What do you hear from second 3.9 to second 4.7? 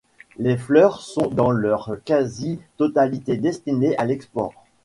à l'export.